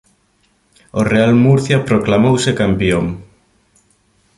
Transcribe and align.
O 0.99 1.01
Real 1.13 1.31
Murcia 1.45 1.77
proclamouse 1.89 2.51
campión. 2.61 3.05